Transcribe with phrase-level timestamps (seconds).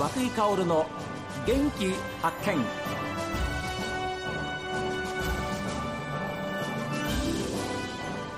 [0.00, 0.86] 和久井薫の
[1.46, 1.92] 元気
[2.22, 2.56] 発見。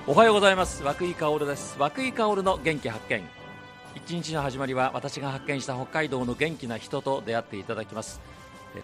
[0.09, 0.83] おはようございます。
[0.83, 1.77] 和久井薫です。
[1.79, 3.23] 和久井薫の元気発見。
[3.95, 8.21] 一日の始まりは私が発見した北海道の元気な人と出会っていただきます。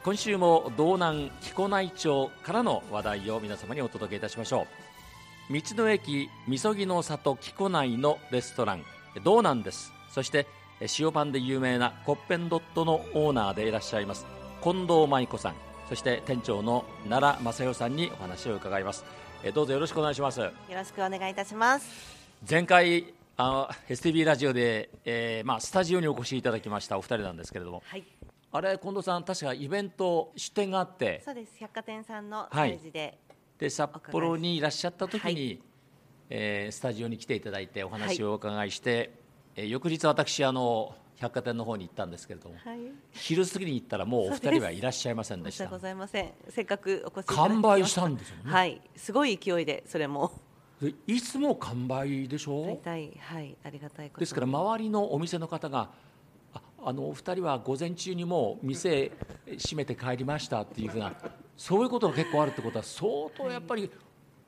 [0.05, 4.69] 今週も道南木古内町からの話題を皆様にお届けいたしましょ
[5.51, 5.53] う。
[5.53, 8.85] 道の駅みそぎの里木古内のレストラン。
[9.25, 9.93] 道南です。
[10.11, 10.47] そして
[10.81, 14.27] 塩パンで有名なコッペンドットのオーナーでいらっしゃいます。
[14.63, 15.55] 近藤舞子さん。
[15.89, 19.05] そして店長の奈良正代さんにお話を伺います。
[19.55, 20.41] どうぞよろしくお願いします。
[20.41, 22.19] よろしくお願いいたします。
[22.49, 28.05] 前回あの STB ラジオで、えーまあ、スタジオにお越しいただきましたお二人なんですけれども、はい、
[28.53, 31.23] あれ近藤さん確かイベント出店があって。
[31.25, 31.53] そうです。
[31.59, 33.19] 百貨店さんのステージで、はい、
[33.59, 35.61] で札幌にいらっしゃった時に、はい、
[36.31, 39.11] えー、スタジオに来ていただいてお話をお伺いして、
[39.59, 42.79] えー、翌日私あの百貨店の方に行ったんですけれども、はい、
[43.11, 45.67] 昼過ぎに行ったらもうお二人はいらっしゃいませんでした。
[45.67, 46.31] ございません。
[46.49, 48.53] せっかくお越し完売したんですよね。
[48.53, 48.81] はい。
[48.95, 50.31] すごい勢いでそれも。
[51.09, 52.63] いつも完売でしょ？
[52.63, 55.91] う大体はいありがたいですから周りのお店の方が
[56.55, 59.11] ああのお二人は午前中にもう店
[59.45, 61.13] 閉めて帰りましたっていうふうな
[61.57, 63.91] そういうことが結構あるってことは相当やっぱり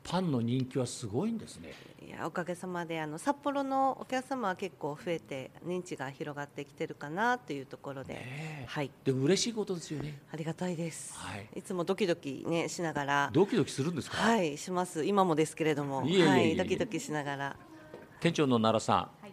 [0.02, 1.72] パンの人気はすごいんですね。
[2.04, 8.90] いやおかげさまであの札幌のお客様は結構増えて認知が広がってきてるかなというところで、ね、はい。
[9.04, 10.18] で嬉しいことですよね。
[10.32, 11.14] ありがたいです。
[11.16, 11.48] はい。
[11.54, 13.30] いつもドキドキねしながら。
[13.32, 14.16] ドキドキするんですか？
[14.16, 15.04] はいします。
[15.04, 17.56] 今もですけれども、いえいえいえはいドキドキしながら。
[18.20, 19.32] 店長の奈良さん、はい、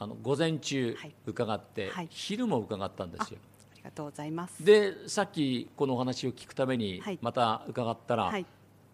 [0.00, 0.96] あの午前中
[1.26, 3.38] 伺って、はい、昼も伺ったんですよ。
[3.40, 4.64] ありがとうございます。
[4.64, 8.24] でさっきこのお話を聞くためにまた伺ったら。
[8.24, 8.44] はい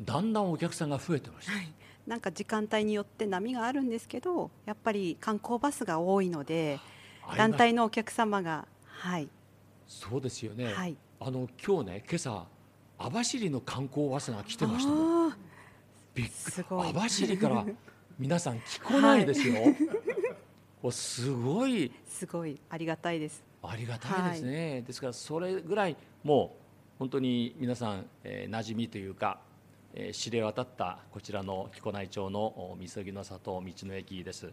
[0.01, 1.73] だんだんお客さんが増えてました、はい、
[2.07, 6.79] なんか時間帯によって波があるんですけどやっぱり観光バスが多いので
[7.37, 9.29] 団体のお客様がはい。
[9.87, 12.47] そうですよね、はい、あの今日ね今朝
[12.99, 15.37] 網走の観光バスが来てました。
[16.15, 16.65] びっくり。
[16.69, 17.65] 網走から
[18.19, 19.61] 皆さん聞こないですよ、は
[20.89, 21.93] い、 すごい。
[22.09, 22.61] すごい。
[22.69, 23.45] ありがたいです。
[23.63, 29.48] ありがたいですね、はい、ですからそれぐらいもう本当に皆さん、えー、馴染みというかえ
[30.13, 34.51] 知れ渡ったこちらの木古内町のみそぎの里道の駅です。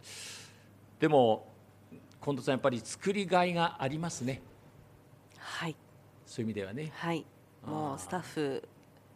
[0.98, 1.52] でも
[2.22, 4.42] 近藤さんやっぱり作りがいがありますね。
[5.38, 5.76] はい。
[6.24, 6.92] そういう意味ではね。
[6.94, 7.24] はい。
[7.64, 8.68] もうスタッフ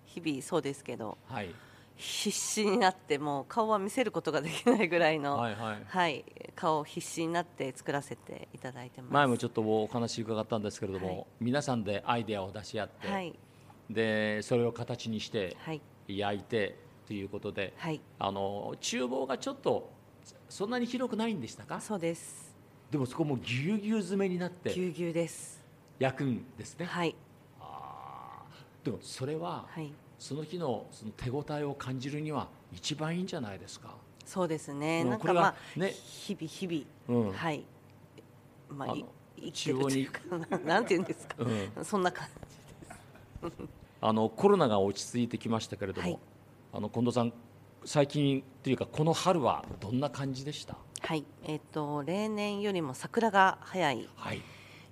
[0.04, 1.54] 日々そうですけど、はい、
[1.96, 5.84] 必死になってもう顔は見せることができないぐらいの、はい、はい。
[5.86, 6.24] はい、
[6.54, 9.12] 顔を必死になって作らせていただいてます。
[9.12, 13.38] 前もちょっとお話伺ったんですけれども、はい、皆さんでアイデアを出し合って、はい、
[13.88, 15.80] でそれを形にして、はい、
[16.16, 16.76] 焼いて
[17.06, 19.90] ということで、はい、あの厨房がちょっと
[20.48, 21.80] そんなに広くないんでしたか？
[21.80, 22.54] そうです。
[22.90, 25.60] でもそこもぎゅうぎゅう詰めになってぎゅうぎゅうです。
[25.98, 26.86] 焼くんですね。
[26.86, 27.14] はい。
[27.60, 28.42] あ
[28.84, 33.94] でもそれは、はい、その日のその手応えを感じるには一番いいんじゃないですか？
[34.24, 37.64] そうですね、なんかまあ、ね、日々日々、うん、はい。
[38.68, 38.94] まあ
[39.36, 40.20] 生きてるというか
[40.64, 42.28] なんていうんですか、うん、そんな感
[43.42, 46.18] じですあのコロナが落ち着いてきましたけれども、はい、
[46.72, 47.32] あの近藤さん
[47.84, 50.76] 最近というかこの春はどんな感じでした？
[51.02, 51.24] はい。
[51.44, 54.08] えっ、ー、と例年よりも桜が早い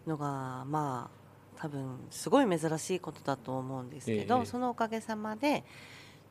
[0.06, 1.18] のが、はい、まあ
[1.60, 5.64] 多分すごい珍しいことだと思うんですけど、えー、そのおかげさまで、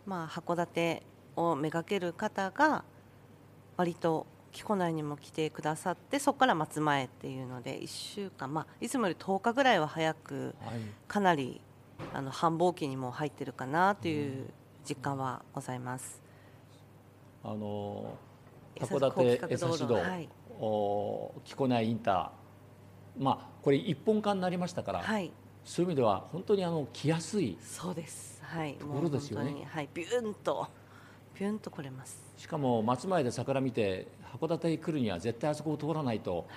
[0.05, 1.03] まあ、函館
[1.35, 2.85] をめがける方が
[3.75, 10.55] 割と木古内にも来てくださってそこから松前っていうので1週間、まあ、いつもより10日ぐらいは早く、
[11.07, 11.61] かなり
[12.17, 14.47] あの繁忙期にも入ってるかなという
[14.89, 16.19] 実感はございます。
[17.43, 18.17] あの
[18.79, 20.27] 函館江差道、はい、
[20.59, 25.31] お木古内インター、まあこれ一本化になりましたから、はい、
[25.63, 29.67] そういう意味では本当にあの来やすいそうですはいところですよね。
[29.69, 30.67] はいビューンと
[31.39, 32.19] ビューンと来れます。
[32.35, 36.47] しかも松前で桜見て函館に来るには絶対あそこを通らないと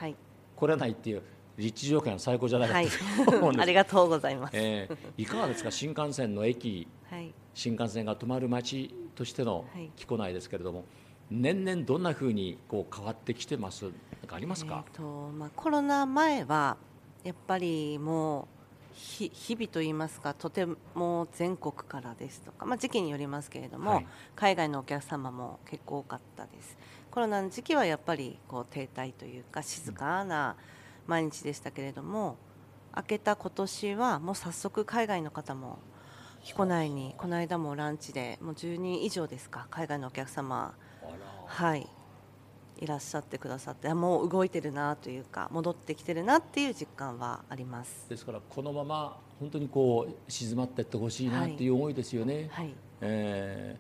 [0.57, 1.23] 来れないっていう。
[1.61, 5.71] 立地条件は最高じゃないかと、はい、ありがとうございます、えー、いかがですか？
[5.71, 10.85] 新幹線の駅、はい、新幹線が止まる街としての木古内ですけれども、
[11.31, 13.91] 年々どんなふうにこう変わってきてます？
[14.27, 16.79] かありますか、えーとまあ、コロナ前は
[17.25, 18.47] やっぱりもう
[18.95, 26.79] 日々といいますかとても全国からですとか、まあ、時期によりますけれども、はい、海外のお客様も結構多かったです。
[27.11, 30.80] コロナの時期はやっぱりこう停滞というか静かな、うん
[31.11, 32.37] 毎日でしたけれども
[32.97, 35.79] 明けた今年はもう早速海外の方も
[36.43, 40.75] 来ないにこの間もランチでもう10人以上ですか海外のお客様
[41.47, 41.87] はい。
[42.79, 48.09] いらっしゃってくださってもう動いてるなというか戻ってきてるなっていう実感はあります。
[48.09, 53.77] ですからこのまま本当にこう静まっていってほしいなっていう思いですよね、はい、え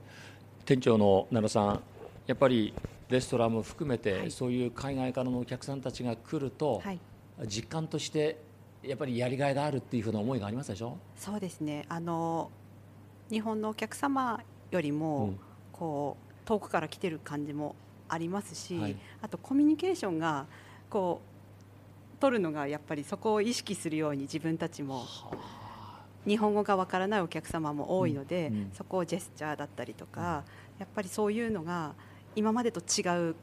[0.62, 1.80] ー、店長の奈良さん
[2.26, 2.74] やっぱり
[3.08, 7.00] レストランも含めて、はい、そういう海外からのお客さんたちが来ると、はい、
[7.46, 8.38] 実感として
[8.82, 10.96] やっぱりやりがいがあるっていうふうな思いがありますでしょ？
[11.16, 11.84] そうですね。
[11.88, 12.50] あの
[13.30, 15.38] 日本のお客様よりも、うん、
[15.72, 17.76] こう遠くから来てる感じも
[18.08, 20.46] ありますし、はい、あとコミュニケーションが
[20.88, 21.20] こ
[22.16, 25.04] う取るのがやっぱりそこを意識するように自分たちも
[26.26, 30.44] 日本語がわからないお客様も多いので、うんうん、そこをジェスチャーだったりとか、
[30.78, 31.94] やっぱりそういうのが
[32.36, 33.36] 今までと違う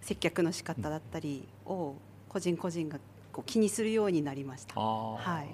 [0.00, 1.94] 接客の仕方だったりを
[2.28, 2.98] 個人個人が
[3.32, 4.78] こう気にするようになりました。
[4.80, 5.48] はい、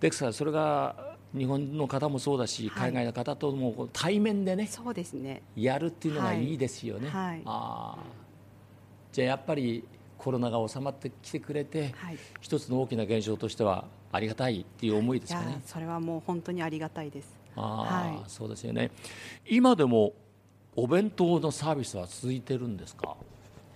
[0.00, 7.08] ですからそれが日本の方もそうだし、海外の方とも対面でねそうですねやるっていうのがいいですよね。
[7.08, 7.96] はい、あ
[9.12, 9.84] じゃあやっぱり
[10.18, 15.62] コロナが収まってきてくれて、はい、一つの大きな現象としてはありがたいっていう思いですかね。
[15.64, 17.38] それはもう本当にありがたいです。
[17.56, 18.90] あはい、そうですよね。
[19.48, 20.12] 今でも
[20.76, 23.16] お弁当のサービスは続いてるんですか？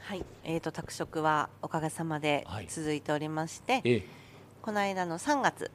[0.07, 4.05] はい、えーと、宅食はおかげさまで続いておりまして、はい、
[4.61, 5.71] この間の3月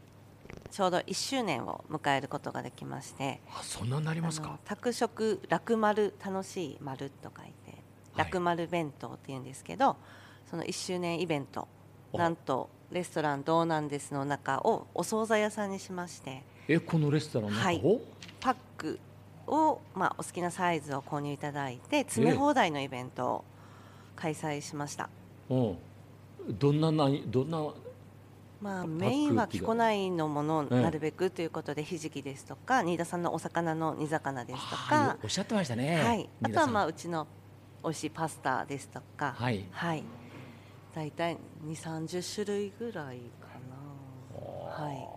[0.70, 4.60] ちょうど1周年を迎えることができましてあそんなになりますか？
[4.66, 7.82] 宅食楽丸楽しい丸と書いて
[8.16, 11.68] 楽丸弁当っていうんですけど、はい、その1周年イベント
[12.14, 18.02] なんとレストランどうなんですの中をお惣菜屋さんにしましてえこのレストランの中を、はい、
[18.40, 19.00] パック
[19.48, 23.46] を、まあ、お好きなサイズを購入いただいて詰め放題のイベントを
[24.20, 25.10] 開催しました、
[25.50, 25.78] うん。
[26.60, 27.74] どんな何どんな
[28.62, 35.18] まあ、メインは木古内のものをなるべくということで、ひじきですとか新田さんのお魚の煮魚ですとか。
[35.24, 37.26] おっしゃってましたね、はい、あとはまあうちの
[37.82, 40.04] 美味しいパスタですとか、はい、はい、
[40.94, 43.48] 大体2 3 0種類ぐらいか
[44.36, 44.84] な。
[44.84, 45.08] はい。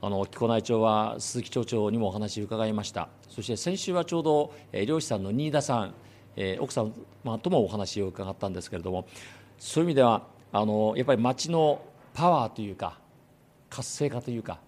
[0.00, 3.08] あの木古内町は鈴木町長にもお話を伺いました。
[3.28, 5.94] そして先週はちょうど、えー、漁師さんの新田さん、
[6.36, 6.92] えー、奥様
[7.38, 9.06] ともお話を伺ったんですけれども
[9.58, 11.82] そういう意味ではあのやっぱり町の
[12.12, 12.98] パワーというか
[13.70, 14.58] 活性化というか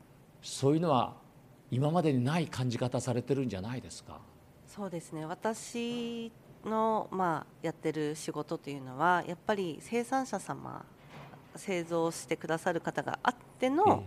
[0.42, 1.14] そういうのは
[1.70, 4.20] 今までにない感じ方されてるんじゃないですか？
[4.66, 5.24] そうですね。
[5.24, 6.30] 私
[6.64, 10.84] の、まあ、やってる仕事というのはやっぱり生産者様
[11.54, 14.06] 製造してくださる方があっての、え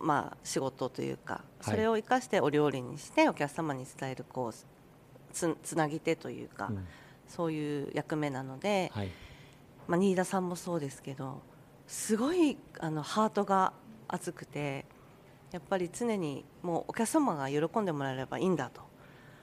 [0.00, 4.52] え、まあ、仕事というかそれを生かしてお料理にしてお客様に伝えるこう
[5.34, 6.86] つつなぎ手というか、うん、
[7.28, 9.10] そういう役目なので、はい、
[9.88, 11.42] まあ、新田さんもそうですけど
[11.86, 13.72] すごいあのハートが
[14.08, 14.86] 熱くて
[15.52, 18.82] やっぱり常にもうお客様が喜んでもらえればいいんだと。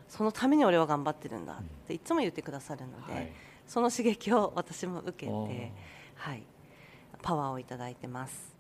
[0.10, 3.32] そのために俺は頑張ってるんだっていつも言ってくださるので、はい、
[3.66, 5.72] その刺激を私も受けて、
[6.16, 6.44] はい、
[7.22, 8.51] パワーをいただいてます。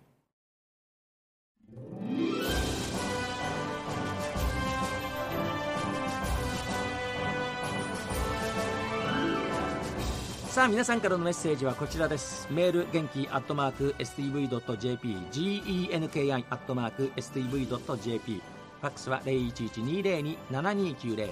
[10.51, 12.45] さあ皆さんからのメッセージはこちらです。
[12.51, 21.31] メール元気アットマーク STV.jp genki アットマーク STV.jp ファックスは0112027290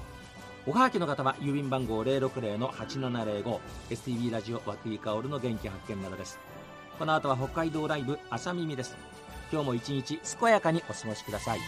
[0.68, 6.40] おはがきの方は郵便番号 060-8705STV ラジオ和久井薫の元気発見などです。
[6.98, 8.96] この後は北海道ライブ朝耳です。
[9.52, 11.60] 今日も一日健やかにお過ごしください。